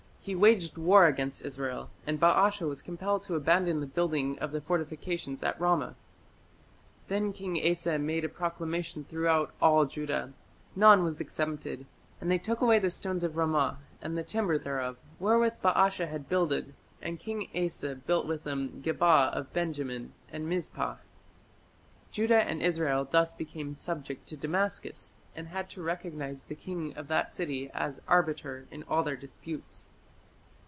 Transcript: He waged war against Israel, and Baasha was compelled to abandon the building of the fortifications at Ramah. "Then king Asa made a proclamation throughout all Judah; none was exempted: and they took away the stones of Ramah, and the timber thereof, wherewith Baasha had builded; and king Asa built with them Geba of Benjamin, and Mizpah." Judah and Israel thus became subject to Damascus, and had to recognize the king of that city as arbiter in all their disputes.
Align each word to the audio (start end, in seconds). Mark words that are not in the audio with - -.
He 0.23 0.35
waged 0.35 0.77
war 0.77 1.07
against 1.07 1.43
Israel, 1.43 1.89
and 2.05 2.19
Baasha 2.19 2.67
was 2.67 2.83
compelled 2.83 3.23
to 3.23 3.33
abandon 3.33 3.79
the 3.79 3.87
building 3.87 4.37
of 4.37 4.51
the 4.51 4.61
fortifications 4.61 5.41
at 5.41 5.59
Ramah. 5.59 5.95
"Then 7.07 7.33
king 7.33 7.59
Asa 7.67 7.97
made 7.97 8.23
a 8.23 8.29
proclamation 8.29 9.03
throughout 9.03 9.51
all 9.59 9.85
Judah; 9.87 10.33
none 10.75 11.03
was 11.03 11.21
exempted: 11.21 11.87
and 12.19 12.29
they 12.29 12.37
took 12.37 12.61
away 12.61 12.77
the 12.77 12.91
stones 12.91 13.23
of 13.23 13.35
Ramah, 13.35 13.79
and 13.99 14.15
the 14.15 14.21
timber 14.21 14.59
thereof, 14.59 14.97
wherewith 15.17 15.53
Baasha 15.63 16.05
had 16.07 16.29
builded; 16.29 16.75
and 17.01 17.17
king 17.17 17.47
Asa 17.55 17.95
built 17.95 18.27
with 18.27 18.43
them 18.43 18.79
Geba 18.85 19.33
of 19.33 19.51
Benjamin, 19.53 20.13
and 20.31 20.47
Mizpah." 20.47 20.97
Judah 22.11 22.43
and 22.43 22.61
Israel 22.61 23.07
thus 23.09 23.33
became 23.33 23.73
subject 23.73 24.27
to 24.27 24.37
Damascus, 24.37 25.15
and 25.35 25.47
had 25.47 25.67
to 25.71 25.81
recognize 25.81 26.45
the 26.45 26.53
king 26.53 26.95
of 26.95 27.07
that 27.07 27.31
city 27.31 27.71
as 27.73 27.99
arbiter 28.07 28.67
in 28.69 28.83
all 28.83 29.01
their 29.01 29.17
disputes. 29.17 29.89